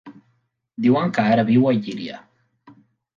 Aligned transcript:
Diuen 0.85 1.13
que 1.17 1.25
ara 1.33 1.43
viu 1.49 1.67
a 1.73 1.73
Llíria. 1.81 2.17